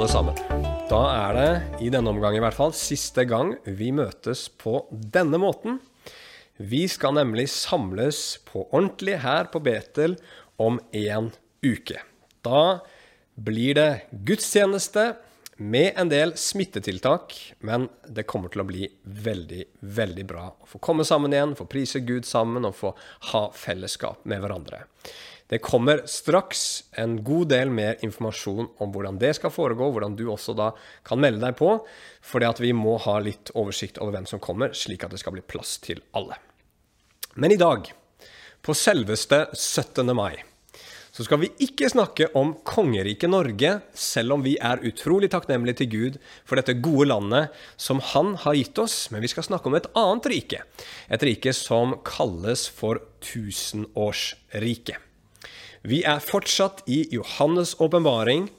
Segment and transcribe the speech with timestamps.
[0.00, 0.36] alle sammen.
[0.88, 1.48] Da er det,
[1.84, 5.76] i denne omgang i hvert fall, siste gang vi møtes på denne måten.
[6.56, 10.16] Vi skal nemlig samles på ordentlig her på Betel
[10.56, 11.28] om en
[11.60, 12.00] uke.
[12.40, 12.80] Da
[13.36, 13.90] blir det
[14.24, 15.04] gudstjeneste
[15.60, 20.80] med en del smittetiltak, men det kommer til å bli veldig, veldig bra å få
[20.80, 22.94] komme sammen igjen, få prise Gud sammen og få
[23.34, 24.86] ha fellesskap med hverandre.
[25.50, 30.28] Det kommer straks en god del mer informasjon om hvordan det skal foregå, hvordan du
[30.30, 30.68] også da
[31.06, 31.72] kan melde deg på,
[32.22, 35.34] fordi at vi må ha litt oversikt over hvem som kommer, slik at det skal
[35.34, 36.38] bli plass til alle.
[37.34, 37.90] Men i dag,
[38.62, 40.14] på selveste 17.
[40.14, 40.38] mai,
[41.10, 45.90] så skal vi ikke snakke om kongeriket Norge, selv om vi er utrolig takknemlige til
[45.90, 49.74] Gud for dette gode landet som Han har gitt oss, men vi skal snakke om
[49.74, 50.62] et annet rike.
[51.10, 55.09] Et rike som kalles for tusenårsriket.
[55.80, 58.50] Vi er fortsatt i Johannes' åpenbaring,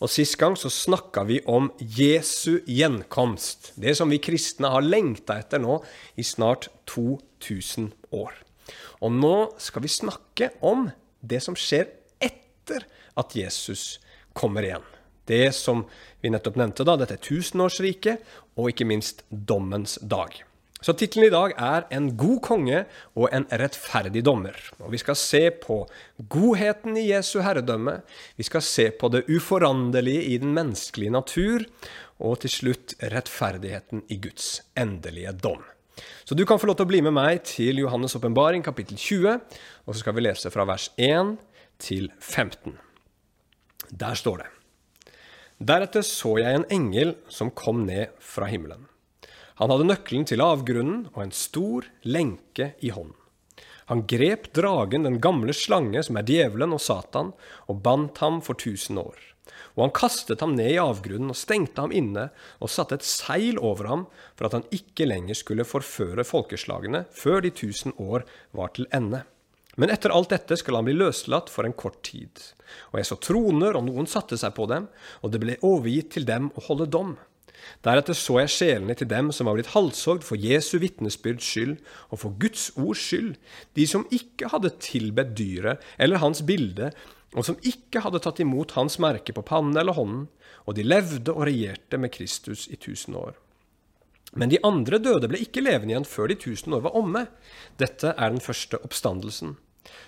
[0.00, 3.74] og sist gang så snakka vi om Jesu gjenkomst.
[3.76, 5.82] Det som vi kristne har lengta etter nå
[6.16, 8.32] i snart 2000 år.
[9.04, 10.88] Og nå skal vi snakke om
[11.20, 12.88] det som skjer etter
[13.20, 13.98] at Jesus
[14.32, 14.86] kommer igjen.
[15.28, 15.84] Det som
[16.24, 18.24] vi nettopp nevnte, da, dette tusenårsriket,
[18.56, 20.32] og ikke minst dommens dag.
[20.80, 24.72] Så tittelen i dag er 'En god konge og en rettferdig dommer'.
[24.80, 25.86] Og Vi skal se på
[26.28, 28.02] godheten i Jesu herredømme,
[28.36, 31.60] vi skal se på det uforanderlige i den menneskelige natur,
[32.18, 35.62] og til slutt rettferdigheten i Guds endelige dom.
[36.24, 39.40] Så du kan få lov til å bli med meg til Johannes' åpenbaring, kapittel 20,
[39.86, 41.36] og så skal vi lese fra vers 1
[41.78, 42.78] til 15.
[43.90, 44.46] Der står det.
[45.60, 48.89] Deretter så jeg en engel som kom ned fra himmelen.
[49.60, 53.16] Han hadde nøkkelen til avgrunnen og en stor lenke i hånden.
[53.90, 57.32] Han grep dragen, den gamle slange, som er djevelen og Satan,
[57.68, 59.18] og bandt ham for tusen år.
[59.74, 62.28] Og han kastet ham ned i avgrunnen og stengte ham inne
[62.62, 64.06] og satte et seil over ham
[64.38, 68.24] for at han ikke lenger skulle forføre folkeslagene før de tusen år
[68.56, 69.24] var til ende.
[69.80, 72.30] Men etter alt dette skal han bli løslatt for en kort tid.
[72.92, 74.88] Og jeg så troner, og noen satte seg på dem,
[75.22, 77.14] og det ble overgitt til dem å holde dom.
[77.84, 81.76] Deretter så jeg sjelene til dem som var blitt halshogd for Jesu vitnesbyrds skyld
[82.10, 83.34] og for Guds ords skyld,
[83.76, 86.90] de som ikke hadde tilbedt dyret eller hans bilde,
[87.36, 90.26] og som ikke hadde tatt imot hans merke på pannen eller hånden,
[90.66, 93.38] og de levde og regjerte med Kristus i tusen år.
[94.38, 97.24] Men de andre døde ble ikke levende igjen før de tusen år var omme.
[97.82, 99.56] Dette er den første oppstandelsen.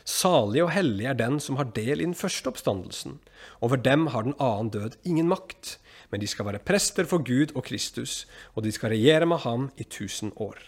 [0.07, 3.19] Salig og hellig er den som har del i den første oppstandelsen.
[3.65, 5.77] Over dem har den annen død ingen makt
[6.13, 9.71] men de skal være prester for Gud og Kristus, og de skal regjere med ham
[9.81, 10.61] i tusen år.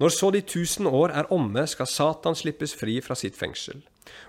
[0.00, 3.82] Når så de tusen år er omme, skal Satan slippes fri fra sitt fengsel,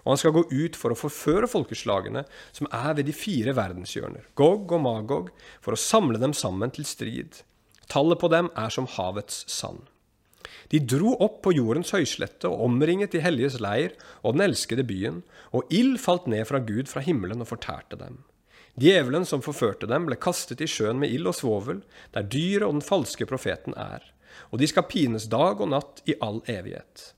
[0.04, 4.28] og han skal gå ut for å forføre folkeslagene som er ved de fire verdenshjørner,
[4.36, 5.32] Gog og Magog,
[5.64, 7.42] for å samle dem sammen til strid.
[7.92, 9.88] Tallet på dem er som havets sand.
[10.72, 15.20] De dro opp på jordens høyslette og omringet de helliges leir og den elskede byen,
[15.52, 18.22] og ild falt ned fra Gud fra himmelen og fortærte dem.
[18.80, 21.82] Djevelen som forførte dem, ble kastet i sjøen med ild og svovel,
[22.16, 24.06] der dyret og den falske profeten er,
[24.52, 27.12] og de skal pines dag og natt i all evighet.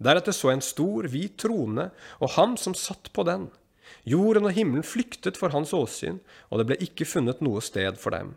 [0.00, 1.90] Deretter så jeg en stor, hvit trone
[2.22, 3.50] og ham som satt på den.
[4.08, 8.14] Jorden og himmelen flyktet for hans åsyn, og det ble ikke funnet noe sted for
[8.14, 8.36] dem.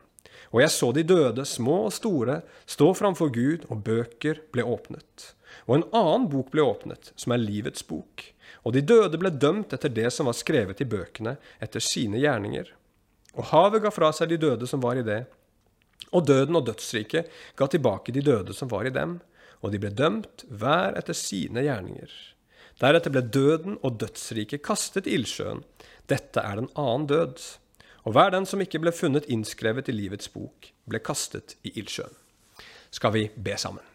[0.51, 5.31] Og jeg så de døde, små og store, stå framfor Gud, og bøker ble åpnet.
[5.69, 8.32] Og en annen bok ble åpnet, som er livets bok.
[8.63, 12.69] Og de døde ble dømt etter det som var skrevet i bøkene, etter sine gjerninger.
[13.35, 15.23] Og havet ga fra seg de døde som var i det,
[16.13, 19.17] og døden og dødsriket ga tilbake de døde som var i dem,
[19.63, 22.11] og de ble dømt hver etter sine gjerninger.
[22.81, 25.63] Deretter ble døden og dødsriket kastet i ildsjøen.
[26.11, 27.39] Dette er den annen død.
[28.03, 32.11] Og hver den som ikke ble funnet innskrevet i livets bok, ble kastet i ildsjøen.
[32.93, 33.92] Skal vi be sammen?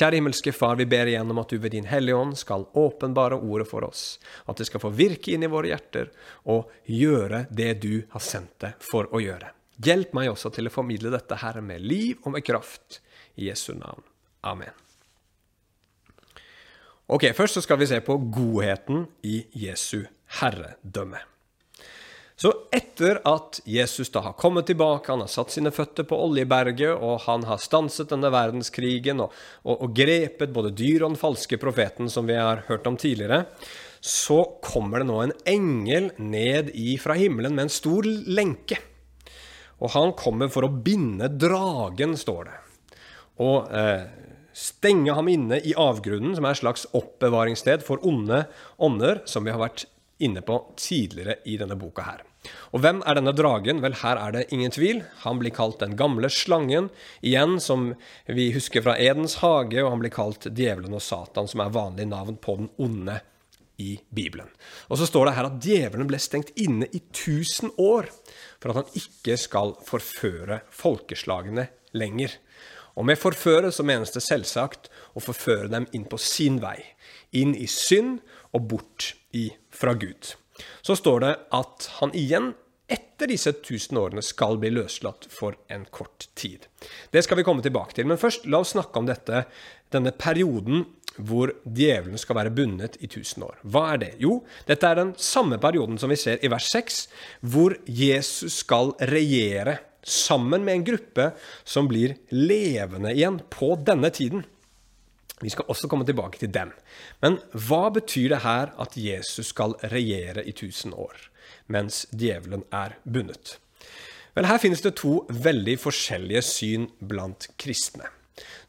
[0.00, 3.36] Kjære himmelske Far, vi ber igjen om at du ved Din Hellige Ånd skal åpenbare
[3.36, 4.14] ordet for oss,
[4.48, 6.08] at det skal få virke inn i våre hjerter
[6.48, 9.50] og gjøre det du har sendt det for å gjøre.
[9.84, 13.02] Hjelp meg også til å formidle dette her med liv og med kraft.
[13.36, 14.00] I Jesu navn.
[14.40, 14.72] Amen.
[17.12, 20.06] Ok, Først så skal vi se på godheten i Jesu
[20.40, 21.20] herredømme.
[22.40, 26.94] Så etter at Jesus da har kommet tilbake, han har satt sine føtter på Oljeberget,
[26.96, 29.34] og han har stanset denne verdenskrigen og,
[29.66, 33.42] og, og grepet både dyr og den falske profeten, som vi har hørt om tidligere,
[34.00, 36.72] så kommer det nå en engel ned
[37.02, 38.80] fra himmelen med en stor lenke.
[39.84, 42.56] Og han kommer for å binde dragen, står det.
[43.44, 44.08] Og eh,
[44.56, 48.46] stenge ham inne i avgrunnen, som er et slags oppbevaringssted for onde
[48.80, 49.84] ånder, som vi har vært
[50.24, 52.29] inne på tidligere i denne boka her.
[52.72, 53.82] Og hvem er denne dragen?
[53.84, 55.02] Vel, her er det ingen tvil.
[55.24, 56.88] Han blir kalt den gamle slangen,
[57.20, 57.90] igjen som
[58.26, 62.08] vi husker fra Edens hage, og han blir kalt djevelen og Satan, som er vanlig
[62.08, 63.20] navn på den onde
[63.80, 64.48] i Bibelen.
[64.88, 68.10] Og så står det her at djevelen ble stengt inne i 1000 år
[68.60, 72.36] for at han ikke skal forføre folkeslagene lenger.
[72.98, 76.76] Og med forføre så menes det selvsagt å forføre dem inn på sin vei.
[77.36, 78.20] Inn i synd
[78.52, 79.14] og bort
[79.72, 80.34] fra Gud
[80.82, 82.52] så står det at han igjen
[82.90, 86.66] etter disse tusen årene skal bli løslatt for en kort tid.
[87.14, 88.08] Det skal vi komme tilbake til.
[88.10, 89.44] Men først, la oss snakke om dette,
[89.94, 90.86] denne perioden
[91.20, 93.58] hvor djevelen skal være bundet i tusen år.
[93.62, 94.10] Hva er det?
[94.22, 97.00] Jo, dette er den samme perioden som vi ser i vers 6,
[97.52, 101.30] hvor Jesus skal regjere sammen med en gruppe
[101.68, 104.46] som blir levende igjen på denne tiden.
[105.40, 106.72] Vi skal også komme tilbake til dem.
[107.22, 111.16] Men hva betyr det her at Jesus skal regjere i tusen år,
[111.72, 113.56] mens djevelen er bundet?
[114.36, 118.12] Vel, her finnes det to veldig forskjellige syn blant kristne.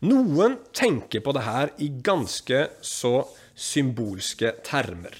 [0.02, 3.14] Noen tenker på det her i ganske så
[3.54, 5.14] symbolske termer.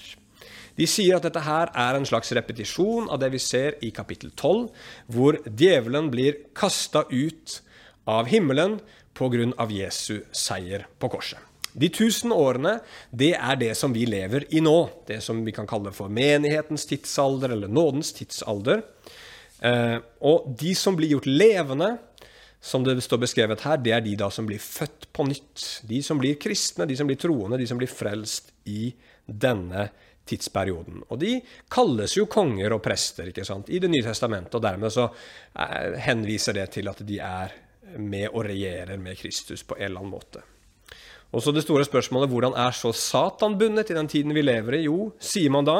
[0.74, 4.32] De sier at dette her er en slags repetisjon av det vi ser i kapittel
[4.32, 4.64] 12,
[5.12, 7.60] hvor djevelen blir kasta ut
[8.08, 8.80] av himmelen
[9.14, 9.66] pga.
[9.72, 11.40] Jesu seier på korset.
[11.72, 12.76] De tusen årene,
[13.10, 15.04] det er det som vi lever i nå.
[15.08, 18.82] Det som vi kan kalle for menighetens tidsalder, eller nådens tidsalder.
[19.64, 21.94] Eh, og de som blir gjort levende,
[22.62, 25.64] som det står beskrevet her, det er de da som blir født på nytt.
[25.88, 28.92] De som blir kristne, de som blir troende, de som blir frelst i
[29.26, 29.88] denne
[30.28, 31.02] tidsperioden.
[31.10, 31.38] Og de
[31.72, 35.98] kalles jo konger og prester ikke sant, i Det nye testamentet, og dermed så eh,
[36.04, 37.56] henviser det til at de er
[37.98, 40.42] med og regjerer med Kristus på en eller annen måte.
[41.32, 44.76] Og så det store spørsmålet hvordan er så Satan bundet i den tiden vi lever
[44.76, 44.84] i?
[44.84, 45.78] Jo, sier man da,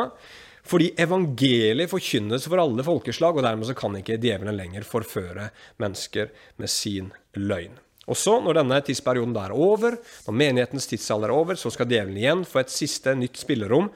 [0.64, 5.50] fordi evangeliet forkynnes for alle folkeslag, og dermed så kan ikke djevelen lenger forføre
[5.82, 6.30] mennesker
[6.62, 7.76] med sin løgn.
[8.10, 12.18] Og så, når denne tidsperioden er over, når menighetens tidsalder er over, så skal djevelen
[12.18, 13.92] igjen få et siste nytt spillerom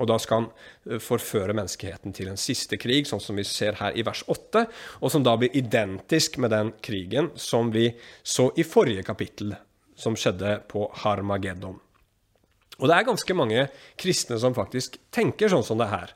[0.00, 0.48] og da skal han
[0.88, 4.64] eh, forføre menneskeheten til en siste krig, sånn som vi ser her i vers 8,
[5.00, 7.90] og som da blir identisk med den krigen som vi
[8.22, 9.54] så i forrige kapittel,
[10.00, 11.78] som skjedde på Harmageddon.
[12.80, 13.66] Og det er ganske mange
[14.00, 16.14] kristne som faktisk tenker sånn som det her.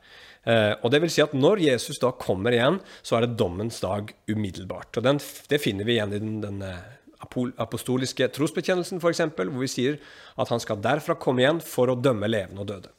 [0.49, 3.77] Eh, og det vil si at når Jesus da kommer igjen, så er det dommens
[3.83, 4.97] dag umiddelbart.
[4.97, 6.91] Og den, det finner vi igjen i den, den eh,
[7.61, 9.97] apostoliske trosbekjennelsen, f.eks., hvor vi sier
[10.41, 12.93] at han skal derfra komme igjen for å dømme levende og døde.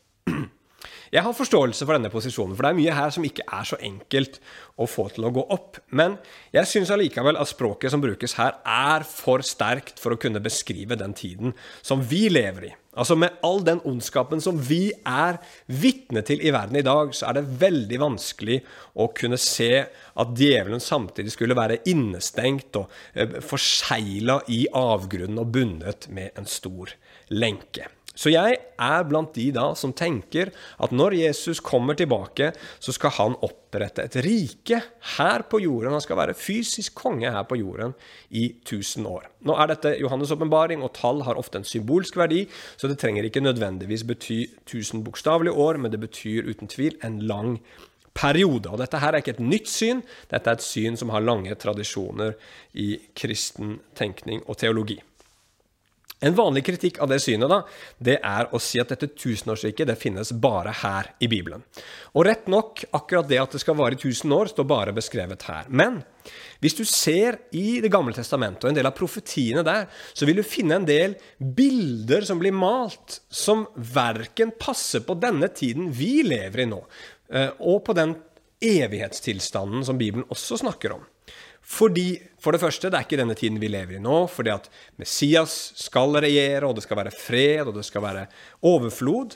[1.16, 3.78] Jeg har forståelse for denne posisjonen, for det er mye her som ikke er så
[3.80, 4.34] enkelt
[4.76, 5.78] å få til å gå opp.
[5.96, 6.18] Men
[6.52, 10.98] jeg syns allikevel at språket som brukes her, er for sterkt for å kunne beskrive
[11.00, 12.74] den tiden som vi lever i.
[13.00, 15.40] Altså Med all den ondskapen som vi er
[15.72, 18.60] vitne til i verden i dag, så er det veldig vanskelig
[19.00, 25.52] å kunne se at djevelen samtidig skulle være innestengt og eh, forsegla i avgrunnen og
[25.56, 26.92] bundet med en stor
[27.32, 27.95] lenke.
[28.16, 30.50] Så jeg er blant de da som tenker
[30.82, 34.80] at når Jesus kommer tilbake, så skal han opprette et rike
[35.16, 35.94] her på jorden.
[35.96, 37.92] Han skal være fysisk konge her på jorden
[38.30, 39.28] i 1000 år.
[39.46, 42.46] Nå er dette Johannes' åpenbaring, og tall har ofte en symbolsk verdi,
[42.80, 47.20] så det trenger ikke nødvendigvis bety 1000 bokstavelige år, men det betyr uten tvil en
[47.28, 47.58] lang
[48.16, 48.70] periode.
[48.72, 50.00] Og dette her er ikke et nytt syn,
[50.30, 52.32] dette er et syn som har lange tradisjoner
[52.80, 54.98] i kristen tenkning og teologi.
[56.24, 57.58] En vanlig kritikk av det synet da,
[58.00, 61.60] det er å si at dette tusenårsriket det finnes bare her i Bibelen.
[62.16, 65.44] Og rett nok, akkurat det at det skal vare i tusen år, står bare beskrevet
[65.50, 65.68] her.
[65.68, 66.00] Men
[66.64, 70.40] hvis du ser i Det gamle testamentet og en del av profetiene der, så vil
[70.40, 76.24] du finne en del bilder som blir malt, som verken passer på denne tiden vi
[76.24, 76.80] lever i nå,
[77.28, 78.16] eh, og på den
[78.64, 81.04] evighetstilstanden som Bibelen også snakker om.
[81.66, 84.68] Fordi, for det første, det er ikke denne tiden vi lever i nå, fordi at
[85.00, 88.26] Messias skal regjere, og det skal være fred, og det skal være
[88.70, 89.34] overflod.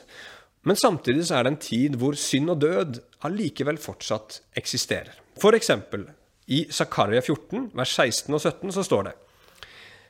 [0.63, 5.17] Men samtidig så er det en tid hvor synd og død allikevel fortsatt eksisterer.
[5.41, 6.05] For eksempel
[6.51, 9.15] i Zakaria 14, vers 16 og 17, så står det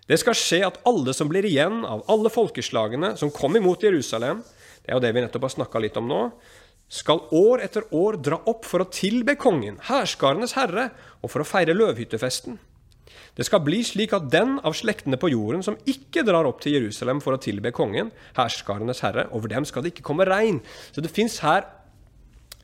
[0.09, 4.43] Det skal skje at alle som blir igjen av alle folkeslagene som kom imot Jerusalem,
[4.81, 6.21] det er jo det vi nettopp har snakka litt om nå,
[6.91, 10.89] skal år etter år dra opp for å tilbe kongen, herskarenes herre,
[11.24, 12.60] og for å feire løvhyttefesten.
[13.38, 16.75] Det skal bli slik at den av slektene på jorden som ikke drar opp til
[16.75, 20.60] Jerusalem for å tilbe kongen, herskarenes herre, over dem skal det ikke komme regn.
[20.91, 21.63] Så det fins her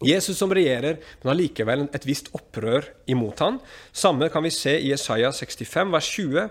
[0.06, 3.58] Jesus som regjerer, men allikevel et visst opprør imot han.
[3.90, 6.44] Samme kan vi se i Jesaja 65, vers 20.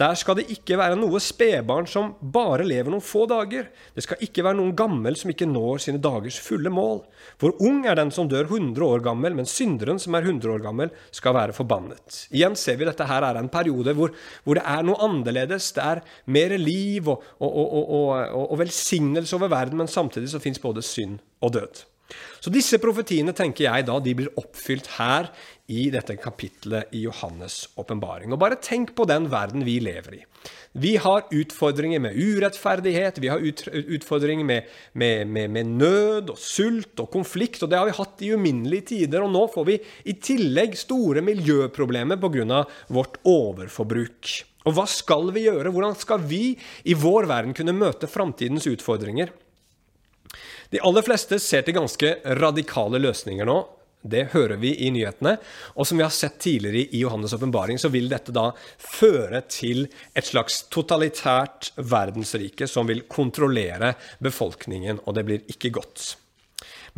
[0.00, 3.66] Der skal det ikke være noe spedbarn som bare lever noen få dager.
[3.94, 7.02] Det skal ikke være noen gammel som ikke når sine dagers fulle mål.
[7.38, 10.64] For ung er den som dør 100 år gammel, men synderen som er 100 år
[10.64, 12.24] gammel, skal være forbannet.
[12.32, 15.70] Igjen ser vi dette her er en periode hvor, hvor det er noe annerledes.
[15.76, 18.10] Det er mer liv og, og, og,
[18.48, 21.84] og velsignelse over verden, men samtidig så fins både synd og død.
[22.40, 25.28] Så disse profetiene tenker jeg da de blir oppfylt her
[25.70, 28.32] i dette kapitlet i Johannes' åpenbaring.
[28.32, 30.22] Og bare tenk på den verden vi lever i.
[30.80, 37.02] Vi har utfordringer med urettferdighet, vi har utfordringer med, med, med, med, nød og sult
[37.02, 39.26] og konflikt, og det har vi hatt i uminnelige tider.
[39.26, 39.76] Og nå får vi
[40.08, 42.64] i tillegg store miljøproblemer pga.
[42.88, 44.32] vårt overforbruk.
[44.64, 45.72] Og hva skal vi gjøre?
[45.72, 49.32] Hvordan skal vi i vår verden kunne møte framtidens utfordringer?
[50.70, 53.58] De aller fleste ser til ganske radikale løsninger nå.
[54.00, 55.34] Det hører vi i nyhetene.
[55.76, 58.46] Og som vi har sett tidligere i Johannes' åpenbaring, så vil dette da
[58.80, 59.84] føre til
[60.16, 66.14] et slags totalitært verdensrike som vil kontrollere befolkningen, og det blir ikke godt.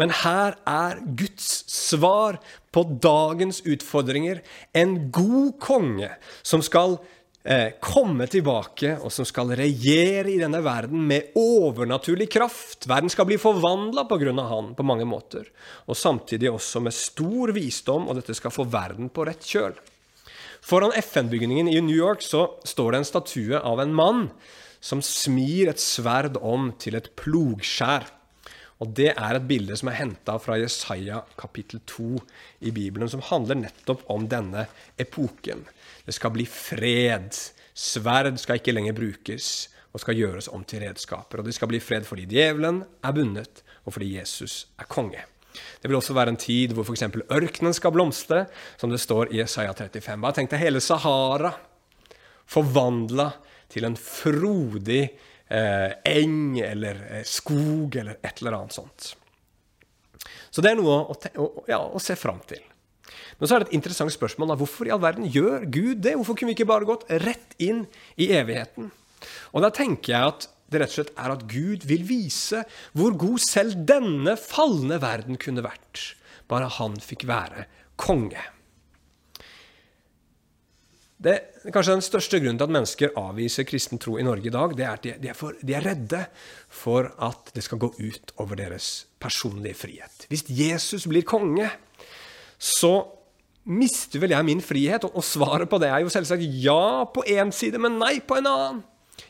[0.01, 2.39] Men her er Guds svar
[2.73, 4.41] på dagens utfordringer.
[4.73, 6.13] En god konge
[6.43, 7.01] som skal
[7.83, 12.87] komme tilbake, og som skal regjere i denne verden med overnaturlig kraft.
[12.87, 14.33] Verden skal bli forvandla pga.
[14.47, 15.49] han på mange måter.
[15.87, 19.75] Og samtidig også med stor visdom, og dette skal få verden på rett kjøl.
[20.63, 24.29] Foran FN-bygningen i New York så står det en statue av en mann
[24.79, 28.07] som smir et sverd om til et plogskjær.
[28.83, 32.19] Og Det er et bilde som er henta fra Jesaja kapittel 2
[32.67, 34.67] i Bibelen, som handler nettopp om denne
[34.99, 35.63] epoken.
[36.07, 37.35] Det skal bli fred.
[37.75, 39.51] Sverd skal ikke lenger brukes
[39.93, 41.41] og skal gjøres om til redskaper.
[41.41, 45.25] Og det skal bli fred fordi djevelen er bundet, og fordi Jesus er konge.
[45.53, 47.05] Det vil også være en tid hvor f.eks.
[47.29, 48.47] ørkenen skal blomstre,
[48.81, 50.21] som det står i Isaiah 35.
[50.23, 51.53] Bare tenk deg hele Sahara
[52.53, 53.29] forvandla
[53.73, 59.13] til en frodig eh, eng eller eh, skog eller et eller annet sånt.
[60.53, 62.61] Så det er noe å, å, ja, å se fram til.
[63.39, 64.53] Men så er det et interessant spørsmål.
[64.53, 64.59] Da.
[64.61, 66.17] Hvorfor i all verden gjør Gud det?
[66.19, 67.85] Hvorfor kunne vi ikke bare gått rett inn
[68.21, 68.91] i evigheten?
[69.53, 72.63] Og da tenker jeg at det rett og slett er at Gud vil vise
[72.97, 76.15] hvor god selv denne falne verden kunne vært,
[76.49, 77.67] bare han fikk være
[78.01, 78.41] konge.
[81.23, 84.55] Det er kanskje Den største grunnen til at mennesker avviser kristen tro i Norge i
[84.55, 86.25] dag, det er at de, de, er for, de, er redde
[86.67, 88.89] for at det skal gå ut over deres
[89.23, 90.27] personlige frihet.
[90.33, 91.69] Hvis Jesus blir konge,
[92.63, 92.95] så
[93.67, 95.07] mister vel jeg min frihet?
[95.11, 98.51] Og, svaret på det er jo selvsagt ja på én side, men nei på en
[98.51, 98.83] annen.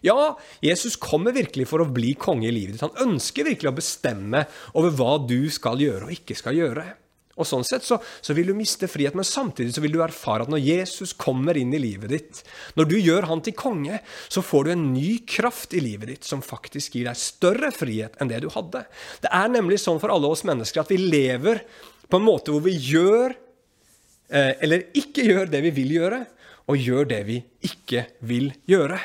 [0.03, 2.85] Ja, Jesus kommer virkelig for å bli konge i livet ditt.
[2.85, 4.45] Han ønsker virkelig å bestemme
[4.79, 6.87] over hva du skal gjøre og ikke skal gjøre.
[7.41, 10.45] Og Sånn sett så, så, vil du miste frihet, men samtidig så vil du erfare
[10.45, 12.43] at når Jesus kommer inn i livet ditt,
[12.77, 16.29] når du gjør han til konge, så får du en ny kraft i livet ditt
[16.29, 18.85] som faktisk gir deg større frihet enn det du hadde.
[19.25, 21.65] Det er nemlig sånn for alle oss mennesker at vi lever
[22.13, 26.21] på en måte hvor vi gjør eh, eller ikke gjør det vi vil gjøre,
[26.71, 29.01] og gjør det vi ikke vil gjøre.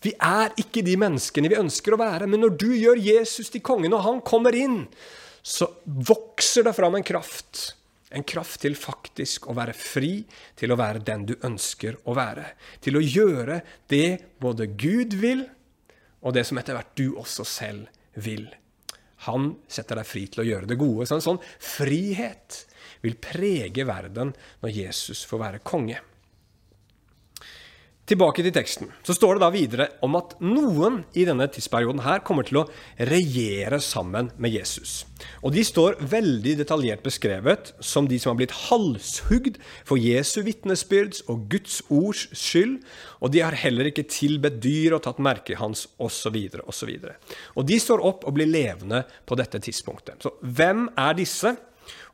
[0.00, 3.64] Vi er ikke de menneskene vi ønsker å være, men når du gjør Jesus til
[3.64, 4.84] kongen, og han kommer inn,
[5.42, 7.74] så vokser det fram en kraft.
[8.10, 10.22] En kraft til faktisk å være fri,
[10.58, 12.46] til å være den du ønsker å være.
[12.82, 13.60] Til å gjøre
[13.92, 15.44] det både Gud vil,
[16.24, 18.48] og det som etter hvert du også selv vil.
[19.28, 21.06] Han setter deg fri til å gjøre det gode.
[21.08, 22.64] Så en sånn frihet
[23.04, 26.00] vil prege verden når Jesus får være konge.
[28.10, 28.88] Tilbake til teksten.
[29.06, 32.64] Så står det da videre om at noen i denne tidsperioden her kommer til å
[33.06, 35.04] regjere sammen med Jesus.
[35.46, 41.22] Og de står veldig detaljert beskrevet som de som har blitt halshugd for Jesu vitnesbyrds
[41.30, 42.80] og Guds ords skyld,
[43.22, 46.34] og de har heller ikke tilbedt dyr og tatt merket hans, osv.,
[46.66, 46.90] osv.
[46.98, 50.18] Og, og de står opp og blir levende på dette tidspunktet.
[50.26, 51.54] Så hvem er disse?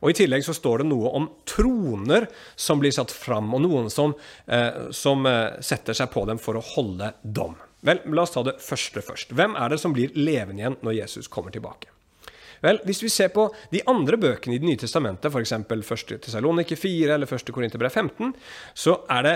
[0.01, 3.91] Og I tillegg så står det noe om troner som blir satt fram, og noen
[3.93, 4.15] som,
[4.45, 7.57] eh, som eh, setter seg på dem for å holde dom.
[7.85, 9.35] Vel, La oss ta det første først.
[9.37, 11.91] Hvem er det som blir levende igjen når Jesus kommer tilbake?
[12.61, 15.53] Vel, Hvis vi ser på de andre bøkene i Det nye testamentet, f.eks.
[15.53, 16.17] 1.
[16.25, 17.53] Tessalonike 4 eller 1.
[17.53, 18.33] Korinterbrev 15,
[18.73, 19.35] så er det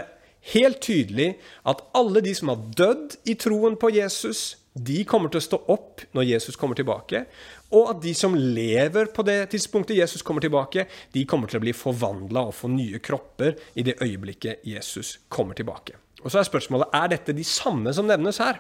[0.56, 1.36] helt tydelig
[1.70, 5.60] at alle de som har dødd i troen på Jesus, de kommer til å stå
[5.70, 7.26] opp når Jesus kommer tilbake.
[7.72, 11.64] Og at de som lever på det tidspunktet Jesus kommer tilbake, de kommer til å
[11.64, 15.96] bli forvandla og få nye kropper i det øyeblikket Jesus kommer tilbake.
[16.22, 18.60] Og så er spørsmålet er dette de samme som nevnes her.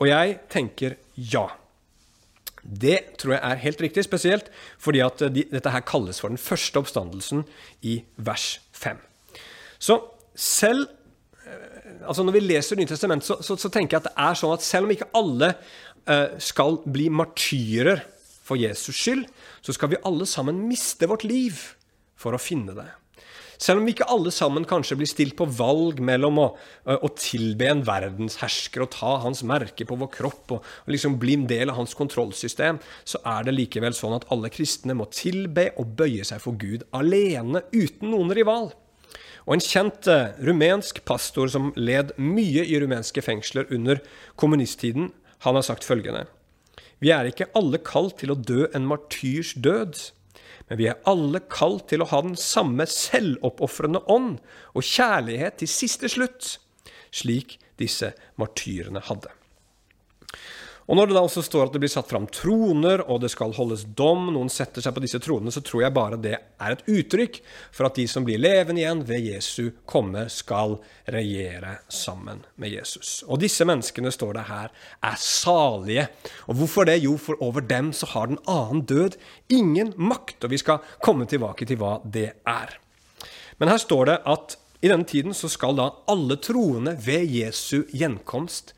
[0.00, 1.46] Og jeg tenker ja.
[2.60, 6.40] Det tror jeg er helt riktig, spesielt fordi at de, dette her kalles for den
[6.40, 7.46] første oppstandelsen
[7.86, 9.00] i vers 5.
[9.80, 10.02] Så
[10.34, 10.88] selv
[12.06, 14.64] altså Når vi leser Nytestamentet, så, så, så, tenker jeg at det er sånn at
[14.64, 15.50] selv om ikke alle
[16.06, 18.04] uh, skal bli martyrer
[18.50, 19.28] for Jesus skyld,
[19.62, 21.62] så skal vi alle sammen miste vårt liv
[22.20, 22.90] for å finne det.
[23.60, 26.46] Selv om vi ikke alle sammen kanskje blir stilt på valg mellom å,
[26.88, 31.36] å tilbe en verdenshersker og ta hans merke på vår kropp og, og liksom bli
[31.36, 35.68] en del av hans kontrollsystem, så er det likevel sånn at alle kristne må tilbe
[35.76, 38.72] og bøye seg for Gud alene, uten noen rival.
[39.44, 40.08] Og En kjent
[40.40, 44.00] rumensk pastor som led mye i rumenske fengsler under
[44.40, 45.12] kommunisttiden,
[45.44, 46.28] han har sagt følgende
[47.00, 49.98] Vi er ikke alle kalt til å dø en martyrs død.
[50.68, 54.38] Men vi er alle kalt til å ha den samme selvoppofrende ånd
[54.76, 56.58] og kjærlighet til siste slutt,
[57.10, 59.32] slik disse martyrene hadde.
[60.90, 63.52] Og Når det da også står at det blir satt fram troner, og det skal
[63.54, 66.82] holdes dom, noen setter seg på disse tronene, så tror jeg bare det er et
[66.90, 67.36] uttrykk
[67.70, 73.20] for at de som blir levende igjen ved Jesu komme, skal regjere sammen med Jesus.
[73.30, 74.74] Og disse menneskene, står det her,
[75.06, 76.08] er salige.
[76.50, 76.98] Og hvorfor det?
[77.04, 79.14] Jo, for over dem så har den annen død
[79.46, 80.42] ingen makt.
[80.42, 82.74] Og vi skal komme tilbake til hva det er.
[83.62, 87.84] Men her står det at i denne tiden så skal da alle troende ved Jesu
[87.94, 88.74] gjenkomst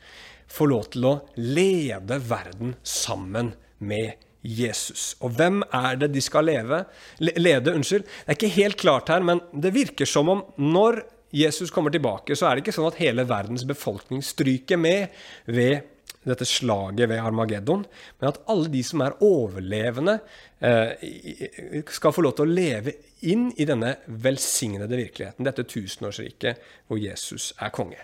[0.53, 5.13] få lov til å lede verden sammen med Jesus.
[5.23, 6.83] Og hvem er det de skal leve?
[7.23, 7.73] lede?
[7.73, 8.03] unnskyld.
[8.03, 11.01] Det er ikke helt klart her, men det virker som om når
[11.33, 15.15] Jesus kommer tilbake, så er det ikke sånn at hele verdens befolkning stryker med
[15.49, 15.89] ved
[16.23, 17.81] dette slaget ved Armageddon,
[18.19, 20.19] men at alle de som er overlevende,
[20.61, 22.93] eh, skal få lov til å leve
[23.27, 27.99] inn i denne velsignede virkeligheten, dette tusenårsriket hvor Jesus er konge.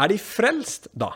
[0.00, 1.12] Er de frelst da?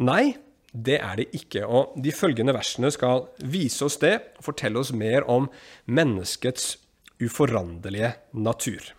[0.00, 0.36] Nei,
[0.72, 1.66] det er det ikke.
[1.66, 5.50] Og de følgende versene skal vise oss det og fortelle oss mer om
[5.90, 6.76] menneskets
[7.20, 8.94] uforanderlige natur.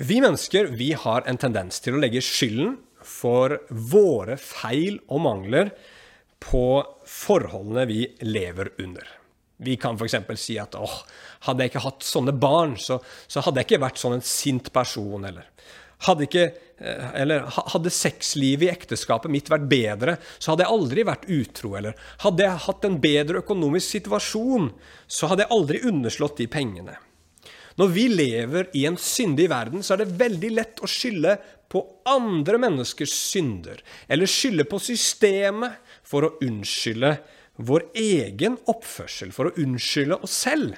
[0.00, 5.72] Vi mennesker vi har en tendens til å legge skylden for våre feil og mangler
[6.40, 9.04] på forholdene vi lever under.
[9.60, 10.16] Vi kan f.eks.
[10.40, 10.94] si at åh,
[11.44, 12.96] hadde jeg ikke hatt sånne barn, så,
[13.28, 15.26] så hadde jeg ikke vært sånn en sint person.
[15.28, 15.50] Eller
[16.06, 16.46] hadde, ikke,
[16.78, 21.74] eh, eller, hadde sexlivet i ekteskapet mitt vært bedre, så hadde jeg aldri vært utro.
[21.78, 24.72] Eller hadde jeg hatt en bedre økonomisk situasjon,
[25.06, 26.96] så hadde jeg aldri underslått de pengene.
[27.80, 31.38] Når vi lever i en syndig verden, så er det veldig lett å skylde
[31.70, 33.78] på andre menneskers synder,
[34.10, 37.14] eller skylde på systemet for å unnskylde
[37.62, 40.74] vår egen oppførsel, for å unnskylde oss selv.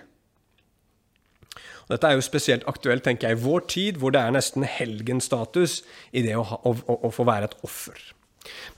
[1.92, 5.82] Dette er jo spesielt aktuelt tenker jeg, i vår tid, hvor det er nesten helgenstatus
[6.12, 7.98] i det å, ha, å, å, få være et offer.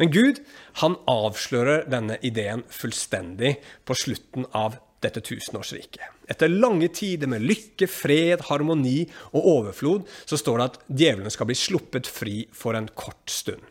[0.00, 0.40] Men Gud
[0.82, 6.10] han avslører denne ideen fullstendig på slutten av dette tusenårsriket.
[6.32, 11.48] Etter lange tider med lykke, fred, harmoni og overflod, så står det at djevelen skal
[11.50, 13.62] bli sluppet fri for en kort stund.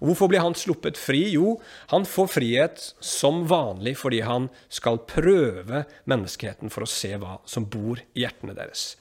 [0.00, 1.22] Og Hvorfor blir han sluppet fri?
[1.36, 1.56] Jo,
[1.92, 7.68] han får frihet som vanlig fordi han skal prøve menneskeheten for å se hva som
[7.70, 8.92] bor i hjertene deres.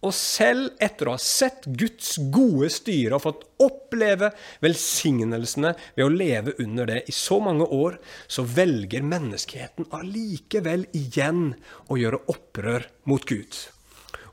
[0.00, 4.30] Og selv etter å ha sett Guds gode styre og fått oppleve
[4.64, 11.50] velsignelsene ved å leve under det i så mange år, så velger menneskeheten allikevel igjen
[11.92, 13.58] å gjøre opprør mot Gud.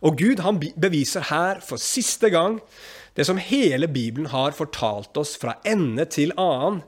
[0.07, 2.61] Og Gud han beviser her for siste gang
[3.17, 6.83] det som hele Bibelen har fortalt oss fra ende til annen.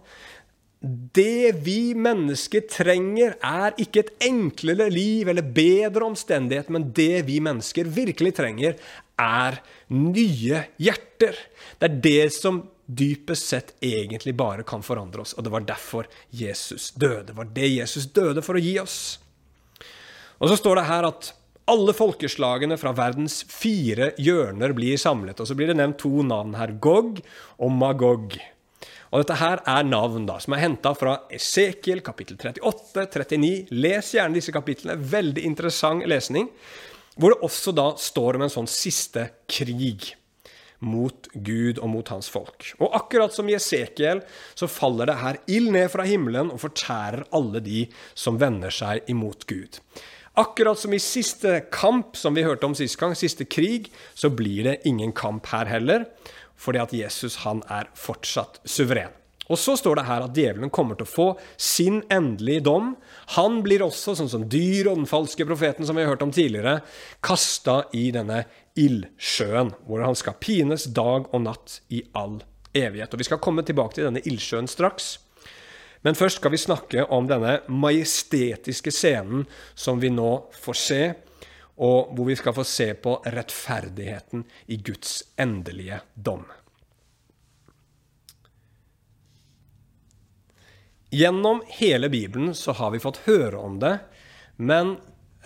[0.79, 7.41] Det vi mennesker trenger, er ikke et enklere liv eller bedre omstendighet, men det vi
[7.43, 8.77] mennesker virkelig trenger,
[9.19, 9.57] er
[9.91, 11.41] nye hjerter.
[11.81, 15.35] Det er det som dypest sett egentlig bare kan forandre oss.
[15.35, 17.27] Og det var derfor Jesus døde.
[17.27, 19.19] Det var det Jesus døde for å gi oss.
[20.39, 21.33] Og så står det her at
[21.69, 25.39] alle folkeslagene fra verdens fire hjørner blir samlet.
[25.39, 27.21] Og så blir det nevnt to navn her, Gog
[27.59, 28.37] og Magog.
[29.09, 33.51] Og dette her er navn da, som er henta fra Esekiel kapittel 38, 39.
[33.73, 34.99] Les gjerne disse kapitlene.
[35.13, 36.49] Veldig interessant lesning.
[37.19, 40.13] Hvor det også da står om en sånn siste krig
[40.79, 42.69] mot Gud og mot hans folk.
[42.79, 44.21] Og akkurat som i Esekiel
[44.55, 47.83] så faller det her ild ned fra himmelen og fortærer alle de
[48.15, 49.81] som vender seg imot Gud.
[50.39, 54.63] Akkurat som i siste kamp, som vi hørte om sist gang, siste krig, så blir
[54.69, 56.05] det ingen kamp her heller,
[56.55, 59.11] fordi at Jesus han er fortsatt suveren.
[59.49, 62.91] Og så står det her at djevelen kommer til å få sin endelige dom.
[63.35, 66.31] Han blir også, sånn som dyr og den falske profeten som vi har hørt om
[66.31, 66.77] tidligere,
[67.25, 68.43] kasta i denne
[68.79, 72.37] ildsjøen, hvor han skal pines dag og natt i all
[72.77, 73.11] evighet.
[73.11, 75.17] Og Vi skal komme tilbake til denne ildsjøen straks.
[76.01, 79.43] Men først skal vi snakke om denne majestetiske scenen
[79.75, 81.01] som vi nå får se.
[81.79, 86.43] og hvor vi skal få se på rettferdigheten i Guds endelige dom.
[91.09, 93.95] Gjennom hele Bibelen så har vi fått høre om det,
[94.57, 94.97] men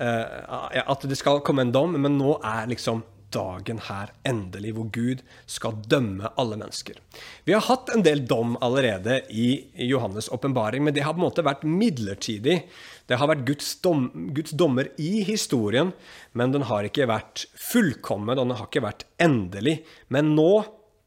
[0.01, 4.87] eh, at det skal komme en dom, men nå er liksom dagen her endelig, hvor
[4.93, 6.99] Gud skal dømme alle mennesker.
[7.47, 11.27] Vi har hatt en del dom allerede i Johannes' åpenbaring, men det har på en
[11.27, 12.61] måte vært midlertidig.
[13.09, 15.91] Det har vært Guds, dom, Guds, dommer i historien,
[16.37, 19.81] men den har ikke vært fullkommen, og den har ikke vært endelig.
[20.13, 20.51] Men nå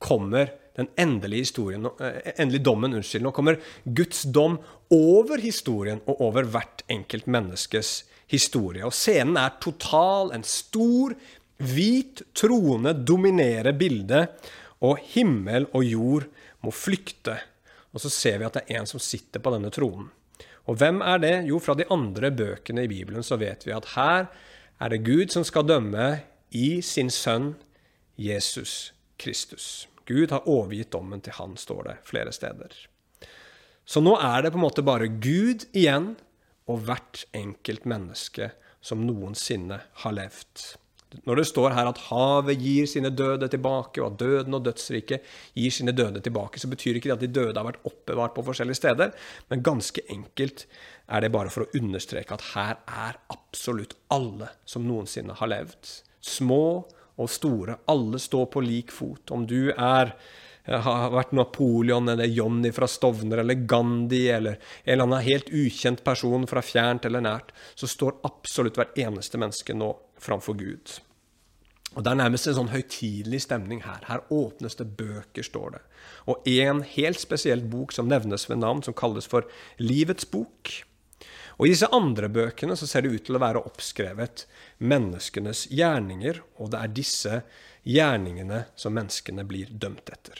[0.02, 1.88] kommer den endelige, historien,
[2.36, 2.94] endelig dommen.
[2.98, 3.24] Unnskyld.
[3.24, 4.58] Nå kommer Guds dom
[4.92, 8.84] over historien og over hvert enkelt menneskes historie.
[8.84, 11.16] Og scenen er total, en stor,
[11.56, 14.32] Hvit trone dominerer bildet,
[14.84, 16.26] og himmel og jord
[16.64, 17.38] må flykte.
[17.96, 20.10] Og så ser vi at det er en som sitter på denne tronen.
[20.66, 21.34] Og hvem er det?
[21.48, 24.26] Jo, fra de andre bøkene i Bibelen så vet vi at her
[24.82, 26.08] er det Gud som skal dømme
[26.50, 27.54] i sin sønn
[28.20, 29.86] Jesus Kristus.
[30.06, 32.74] Gud har overgitt dommen til han, står det flere steder.
[33.86, 36.14] Så nå er det på en måte bare Gud igjen
[36.66, 38.50] og hvert enkelt menneske
[38.82, 40.76] som noensinne har levd.
[41.26, 45.28] Når det står her at havet gir sine døde tilbake, og at døden og dødsriket
[45.54, 48.44] gir sine døde tilbake, så betyr ikke det at de døde har vært oppbevart på
[48.48, 49.14] forskjellige steder,
[49.50, 50.66] men ganske enkelt
[51.06, 52.74] er det bare for å understreke at her
[53.06, 55.92] er absolutt alle som noensinne har levd.
[56.26, 56.66] Små
[57.16, 57.78] og store.
[57.88, 59.30] Alle står på lik fot.
[59.32, 60.12] Om du er
[60.66, 66.02] har vært Napoleon eller Johnny fra Stovner eller Gandhi eller en eller annen helt ukjent
[66.04, 70.98] person fra fjernt eller nært, så står absolutt hvert eneste menneske nå framfor Gud.
[71.96, 74.02] Og Det er nærmest en sånn høytidelig stemning her.
[74.04, 75.80] Her åpnes det bøker, står det.
[76.28, 79.48] Og en helt spesiell bok som nevnes ved navn, som kalles for
[79.80, 80.74] Livets bok.
[81.56, 84.44] Og I disse andre bøkene så ser det ut til å være oppskrevet
[84.84, 87.40] menneskenes gjerninger, og det er disse
[87.86, 90.36] gjerningene som menneskene blir dømt etter.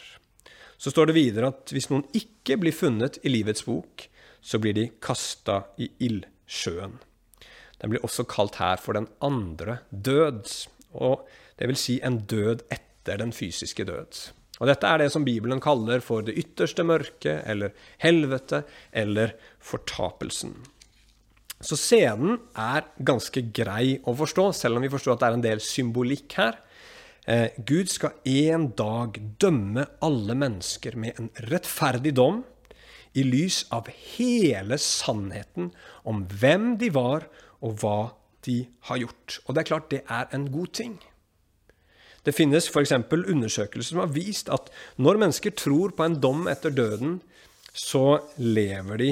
[0.77, 4.07] Så står det videre at hvis noen ikke blir funnet i livets bok,
[4.41, 6.99] så blir de kasta i ildsjøen.
[7.81, 10.45] Den blir også kalt her for den andre død,
[10.97, 11.27] og
[11.59, 14.21] det vil si en død etter den fysiske død.
[14.57, 18.63] Og Dette er det som Bibelen kaller for det ytterste mørke, eller helvete,
[18.93, 20.55] eller fortapelsen.
[21.61, 25.45] Så scenen er ganske grei å forstå, selv om vi forstår at det er en
[25.45, 26.59] del symbolikk her.
[27.27, 32.45] Eh, Gud skal en dag dømme alle mennesker med en rettferdig dom,
[33.17, 35.71] i lys av hele sannheten
[36.05, 37.25] om hvem de var,
[37.65, 37.99] og hva
[38.45, 38.61] de
[38.91, 39.39] har gjort.
[39.47, 40.99] Og det er klart det er en god ting.
[42.27, 42.93] Det finnes f.eks.
[42.93, 44.69] undersøkelser som har vist at
[45.01, 47.21] når mennesker tror på en dom etter døden,
[47.73, 49.11] så lever de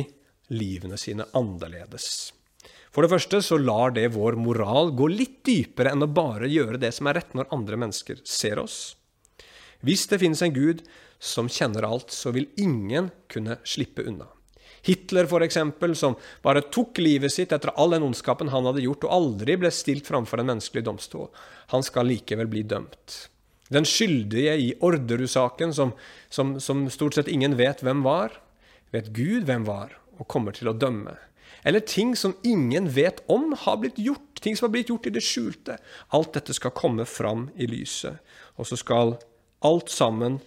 [0.53, 2.35] livene sine annerledes.
[2.95, 6.79] For det første så lar det vår moral gå litt dypere enn å bare gjøre
[6.79, 8.95] det som er rett når andre mennesker ser oss.
[9.85, 10.85] Hvis det finnes en Gud
[11.19, 14.29] som kjenner alt, så vil ingen kunne slippe unna.
[14.85, 15.59] Hitler, f.eks.,
[15.99, 19.71] som bare tok livet sitt etter all den ondskapen han hadde gjort, og aldri ble
[19.73, 21.31] stilt framfor en menneskelig domstol.
[21.73, 23.17] Han skal likevel bli dømt.
[23.73, 25.95] Den skyldige i Orderud-saken, som,
[26.29, 28.37] som, som stort sett ingen vet hvem var,
[28.93, 31.17] vet Gud hvem var, og kommer til å dømme.
[31.65, 35.15] Eller ting som ingen vet om har blitt gjort, ting som har blitt gjort i
[35.15, 35.79] det skjulte.
[36.13, 38.21] Alt dette skal komme fram i lyset,
[38.61, 39.17] og så skal
[39.65, 40.43] alt sammen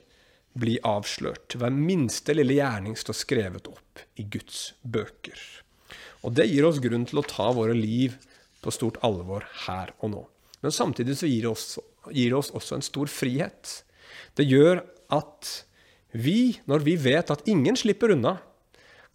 [0.58, 1.58] bli avslørt.
[1.58, 5.38] Hver minste lille gjerning står skrevet opp i Guds bøker.
[6.26, 8.18] Og det gir oss grunn til å ta våre liv
[8.62, 10.24] på stort alvor her og nå.
[10.62, 11.78] Men samtidig så gir det oss,
[12.10, 13.82] gir det oss også en stor frihet.
[14.38, 14.82] Det gjør
[15.14, 15.52] at
[16.18, 18.38] vi, når vi vet at ingen slipper unna,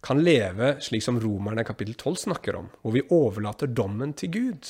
[0.03, 4.67] kan leve slik som romerne kapittel 12 snakker om, hvor vi overlater dommen til Gud.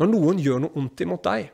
[0.00, 1.50] Når noen gjør noe ondt imot deg,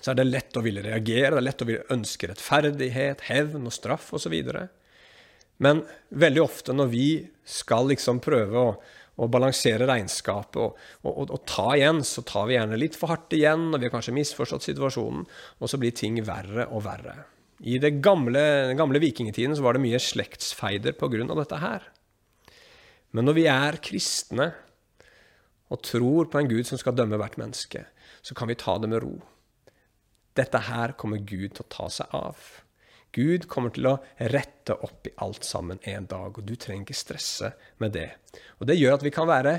[0.00, 3.66] så er det lett å ville reagere, det er lett å ville ønske rettferdighet, hevn
[3.68, 4.36] og straff osv.
[5.60, 7.08] Men veldig ofte når vi
[7.48, 8.76] skal liksom prøve å,
[9.20, 13.12] å balansere regnskapet og, og, og, og, ta igjen, så tar vi gjerne litt for
[13.12, 15.26] hardt igjen, og vi har kanskje misforstått situasjonen,
[15.60, 17.18] og så blir ting verre og verre.
[17.60, 21.26] I det gamle, den gamle vikingtiden så var det mye slektsfeider pga.
[21.28, 21.84] dette her.
[23.12, 24.52] Men når vi er kristne
[25.70, 27.84] og tror på en Gud som skal dømme hvert menneske,
[28.22, 29.20] så kan vi ta det med ro.
[30.34, 32.38] Dette her kommer Gud til å ta seg av.
[33.12, 33.98] Gud kommer til å
[34.30, 38.08] rette opp i alt sammen en dag, og du trenger ikke stresse med det.
[38.60, 39.56] Og Det gjør at vi kan være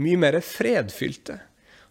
[0.00, 1.40] mye mer fredfylte.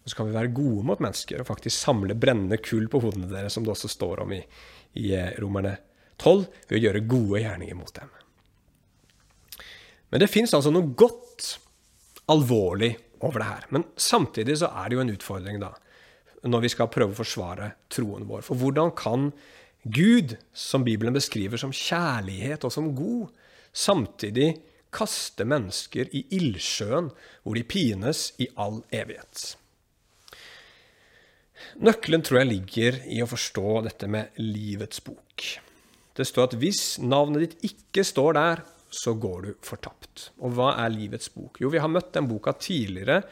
[0.04, 3.30] Og så kan vi være gode mot mennesker og faktisk samle brennende kull på hodene
[3.32, 4.42] deres, som det også står om i,
[5.00, 5.78] i eh, Romerne
[6.22, 8.12] 12, ved å gjøre gode gjerninger mot dem.
[10.14, 11.56] Men det fins altså noe godt,
[12.32, 12.94] alvorlig
[13.26, 13.66] over det her.
[13.74, 15.72] Men samtidig så er det jo en utfordring, da,
[16.46, 18.46] når vi skal prøve å forsvare troen vår.
[18.46, 19.32] For hvordan kan
[19.84, 23.34] Gud, som Bibelen beskriver som kjærlighet og som god,
[23.74, 24.54] samtidig
[24.94, 27.10] kaste mennesker i ildsjøen
[27.42, 29.56] hvor de pines i all evighet?
[31.84, 35.48] Nøkkelen tror jeg ligger i å forstå dette med livets bok.
[36.14, 40.28] Det står at hvis navnet ditt ikke står der, så går du fortapt.
[40.46, 41.58] Og hva er livets bok?
[41.62, 43.24] Jo, vi har møtt den boka tidligere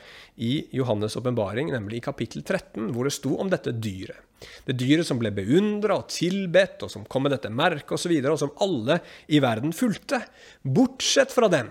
[0.41, 4.26] i Johannes' åpenbaring, nemlig i kapittel 13, hvor det sto om dette dyret.
[4.65, 8.32] Det dyret som ble beundra og tilbedt, og som kom med dette merket osv., og,
[8.34, 8.98] og som alle
[9.30, 10.24] i verden fulgte,
[10.65, 11.70] bortsett fra dem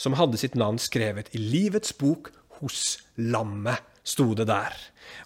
[0.00, 4.74] som hadde sitt navn skrevet i livets bok hos lammet sto det der.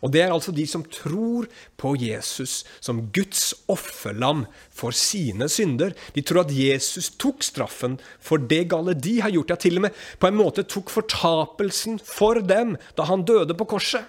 [0.04, 1.46] Og det er altså de som tror
[1.80, 5.94] på Jesus som Guds offerlam for sine synder.
[6.16, 9.86] De tror at Jesus tok straffen for det gale de har gjort, ja, til og
[9.86, 14.04] med på en måte tok fortapelsen for dem da han døde på korset.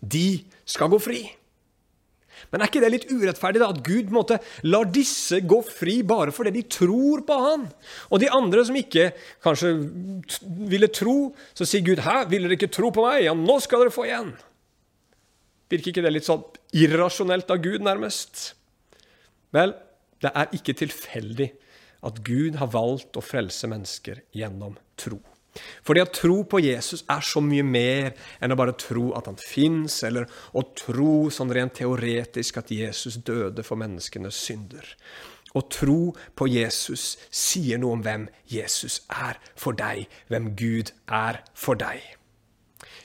[0.00, 1.22] De skal gå fri.
[2.52, 6.32] Men er ikke det litt urettferdig, da, at Gud måtte lar disse gå fri bare
[6.34, 7.66] fordi de tror på Han?
[8.08, 9.10] Og de andre som ikke
[9.44, 9.74] kanskje
[10.70, 13.24] ville tro, så sier Gud 'Hæ, ville dere ikke tro på meg?
[13.24, 14.36] Ja, nå skal dere få igjen'.
[15.68, 18.54] Virker ikke det litt sånn irrasjonelt av Gud, nærmest?
[19.52, 19.74] Vel,
[20.24, 21.52] det er ikke tilfeldig
[22.08, 25.20] at Gud har valgt å frelse mennesker gjennom tro.
[25.86, 29.38] Fordi at tro på Jesus er så mye mer enn å bare tro at han
[29.40, 34.86] fins, eller å tro sånn rent teoretisk at Jesus døde for menneskenes synder.
[35.56, 41.42] Å tro på Jesus sier noe om hvem Jesus er for deg, hvem Gud er
[41.56, 42.04] for deg.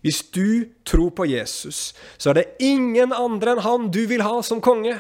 [0.03, 4.41] Hvis du tror på Jesus, så er det ingen andre enn han du vil ha
[4.43, 4.97] som konge.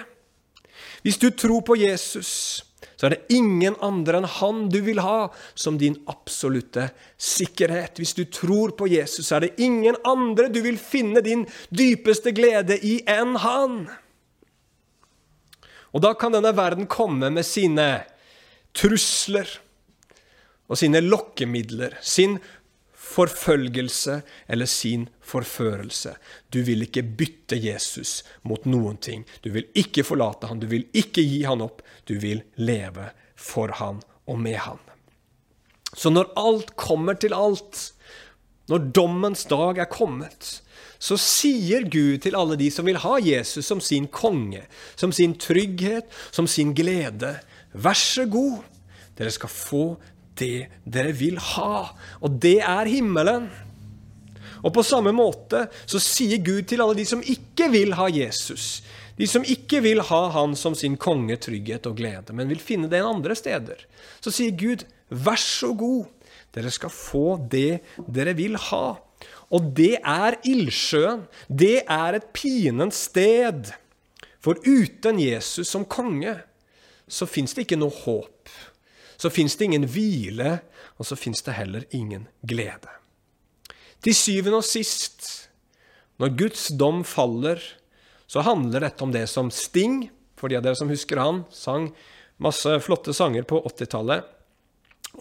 [1.03, 2.63] Hvis du tror på Jesus,
[2.95, 7.99] så er det ingen andre enn han du vil ha som din absolutte sikkerhet.
[7.99, 12.33] Hvis du tror på Jesus, så er det ingen andre du vil finne din dypeste
[12.35, 13.83] glede i enn han.
[15.93, 17.87] Og da kan denne verden komme med sine
[18.73, 19.49] trusler
[20.71, 22.39] og sine lokkemidler, sin
[23.13, 26.15] forfølgelse eller sin forførelse.
[26.53, 29.27] Du vil ikke bytte Jesus mot noen ting.
[29.45, 31.83] Du vil ikke forlate han, du vil ikke gi han opp.
[32.09, 34.81] Du vil leve for han og med han.
[35.93, 37.91] Så når alt kommer til alt,
[38.71, 40.63] når dommens dag er kommet,
[41.03, 44.63] så sier Gud til alle de som vil ha Jesus som sin konge,
[44.95, 47.35] som sin trygghet, som sin glede,
[47.73, 48.63] vær så god,
[49.17, 49.83] dere skal få
[50.39, 51.93] det dere vil ha.
[52.23, 53.49] Og det er himmelen.
[54.63, 58.81] Og på samme måte så sier Gud til alle de som ikke vil ha Jesus,
[59.19, 62.89] de som ikke vil ha han som sin konge, trygghet og glede, men vil finne
[62.89, 63.83] det andre steder,
[64.23, 66.07] så sier Gud, vær så god,
[66.55, 68.85] dere skal få det dere vil ha.
[69.53, 71.25] Og det er ildsjøen.
[71.47, 73.69] Det er et pinens sted.
[74.43, 76.33] For uten Jesus som konge,
[77.07, 78.32] så fins det ikke noe håp
[79.23, 80.57] så fins det ingen hvile,
[80.99, 82.91] og så fins det heller ingen glede.
[84.03, 85.47] Til syvende og sist,
[86.19, 87.61] når Guds dom faller,
[88.27, 91.93] så handler dette om det som Sting, for de av dere som husker han, sang
[92.43, 94.27] masse flotte sanger på 80-tallet.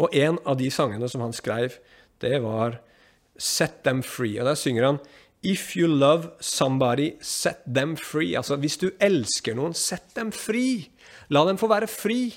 [0.02, 1.76] Og en av de sangene som han skrev,
[2.24, 2.80] det var
[3.38, 4.40] Set Them Free.
[4.40, 5.02] Og der synger han
[5.42, 8.36] If you love somebody, set them free.
[8.38, 10.86] Altså, hvis du elsker noen, sett dem fri.
[11.34, 12.30] La dem få være fri.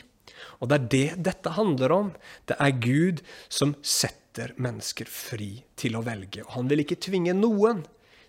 [0.59, 2.13] Og det er det dette handler om.
[2.49, 6.43] Det er Gud som setter mennesker fri til å velge.
[6.45, 7.85] Og han vil ikke tvinge noen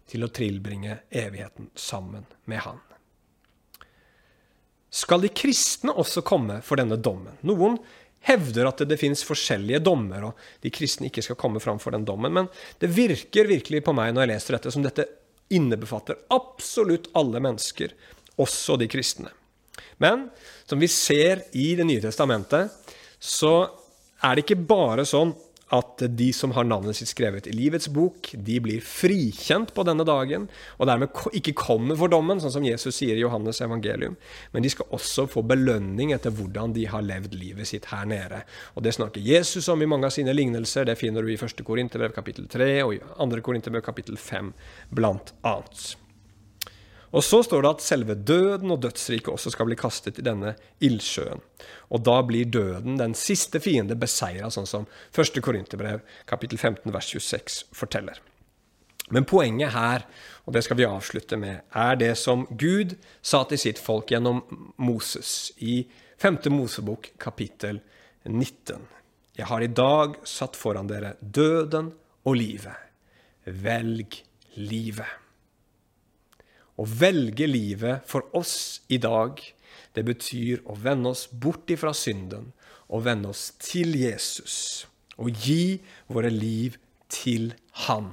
[0.06, 2.82] til å tilbringe evigheten sammen med han.
[4.96, 7.34] Skal de kristne også komme for denne dommen?
[7.44, 7.76] Noen
[8.26, 12.06] hevder at det finnes forskjellige dommer, og de kristne ikke skal komme fram for den
[12.06, 12.32] dommen.
[12.32, 12.48] Men
[12.80, 15.06] det virker virkelig på meg når jeg leser dette, som dette
[15.54, 17.92] innebefatter absolutt alle mennesker,
[18.40, 19.30] også de kristne.
[20.02, 20.28] Men
[20.68, 22.72] som vi ser i Det nye testamentet,
[23.18, 23.68] så
[24.24, 25.34] er det ikke bare sånn
[25.74, 30.06] at de som har navnet sitt skrevet i livets bok, de blir frikjent på denne
[30.06, 30.46] dagen,
[30.78, 34.14] og dermed ikke kommer for dommen, sånn som Jesus sier i Johannes evangelium.
[34.54, 38.44] Men de skal også få belønning etter hvordan de har levd livet sitt her nede.
[38.76, 40.86] Og Det snakker Jesus om i mange av sine lignelser.
[40.86, 41.64] Det finner du i 1.
[41.66, 43.42] Korinterbrev kapittel 3 og i 2.
[43.42, 44.54] Korinterbrev kapittel 5,
[44.94, 45.96] blant annet.
[47.14, 50.54] Og så står det at selve døden og dødsriket også skal bli kastet i denne
[50.84, 51.42] ildsjøen.
[51.94, 55.38] Og da blir døden den siste fiende beseira, sånn som 1.
[55.44, 58.18] Korinterbrev kapittel 15 vers 26 forteller.
[59.14, 60.02] Men poenget her,
[60.46, 64.42] og det skal vi avslutte med, er det som Gud sa til sitt folk gjennom
[64.82, 65.84] Moses i
[66.18, 66.40] 5.
[66.50, 67.78] Mosebok kapittel
[68.24, 68.82] 19.
[69.36, 71.92] Jeg har i dag satt foran dere døden
[72.26, 72.74] og livet,
[73.46, 74.18] velg
[74.56, 75.25] livet.
[76.76, 79.40] Å velge livet for oss i dag,
[79.96, 82.50] det betyr å vende oss bort ifra synden
[82.92, 84.84] og vende oss til Jesus.
[85.16, 85.78] Og gi
[86.12, 86.76] våre liv
[87.08, 87.54] til
[87.86, 88.12] Han.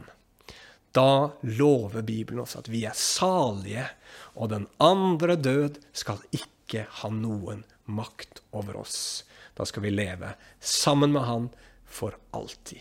[0.96, 3.90] Da lover Bibelen oss at vi er salige,
[4.38, 9.26] og den andre død skal ikke ha noen makt over oss.
[9.58, 11.50] Da skal vi leve sammen med Han
[11.84, 12.80] for alltid.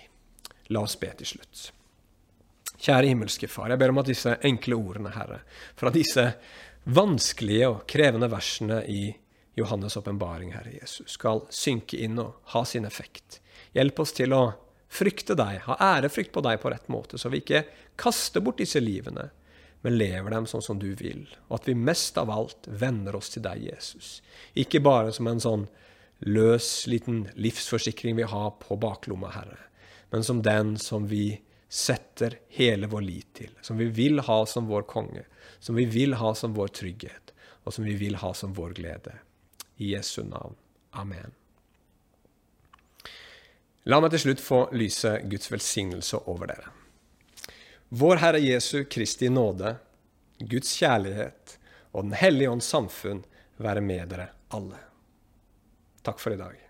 [0.70, 1.72] La oss be til slutt.
[2.82, 5.42] Kjære himmelske Far, jeg ber om at disse enkle ordene, Herre,
[5.78, 6.24] fra disse
[6.90, 9.04] vanskelige og krevende versene i
[9.58, 13.38] Johannes' åpenbaring, Herre Jesus, skal synke inn og ha sin effekt.
[13.76, 14.42] Hjelp oss til å
[14.92, 17.62] frykte deg, ha ærefrykt på deg på rett måte, så vi ikke
[18.00, 19.28] kaster bort disse livene,
[19.82, 23.30] men lever dem sånn som du vil, og at vi mest av alt vender oss
[23.34, 24.20] til deg, Jesus.
[24.58, 25.68] Ikke bare som en sånn
[26.26, 29.58] løs liten livsforsikring vi har på baklomma, Herre,
[30.10, 31.40] men som den som vi
[31.72, 35.22] setter hele vår lit til, som vi vil ha som vår konge,
[35.58, 37.32] som vi vil ha som vår trygghet,
[37.64, 39.14] og som vi vil ha som vår glede.
[39.80, 40.52] I Jesu navn.
[40.90, 41.32] Amen.
[43.88, 46.68] La meg til slutt få lyse Guds velsignelse over dere.
[47.88, 49.78] Vår Herre Jesu Kristi nåde,
[50.38, 51.56] Guds kjærlighet
[51.92, 53.24] og Den hellige ånds samfunn
[53.56, 54.84] være med dere alle.
[56.04, 56.61] Takk for i dag.